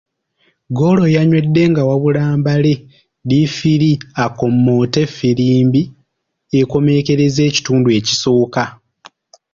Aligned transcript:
Ggoolo 0.69 1.05
yanywedde 1.15 1.63
nga 1.71 1.81
wabula 1.89 2.23
mbale 2.39 2.73
ddiifiri 3.23 3.91
akommonte 4.23 5.01
ffirimbi 5.09 5.81
ekomekkereza 6.59 7.41
ekitundu 7.49 7.87
ekisooka. 7.99 8.63